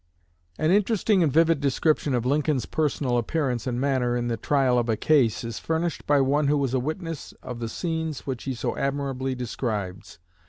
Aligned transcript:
An 0.57 0.71
interesting 0.71 1.21
and 1.21 1.31
vivid 1.31 1.59
description 1.59 2.15
of 2.15 2.25
Lincoln's 2.25 2.65
personal 2.65 3.19
appearance 3.19 3.67
and 3.67 3.79
manner 3.79 4.17
in 4.17 4.29
the 4.29 4.35
trial 4.35 4.79
of 4.79 4.89
a 4.89 4.97
case 4.97 5.43
is 5.43 5.59
furnished 5.59 6.07
by 6.07 6.19
one 6.21 6.47
who 6.47 6.57
was 6.57 6.73
a 6.73 6.79
witness 6.79 7.33
of 7.43 7.59
the 7.59 7.69
scenes 7.69 8.25
which 8.25 8.45
he 8.45 8.55
so 8.55 8.75
admirably 8.75 9.35
describes. 9.35 10.17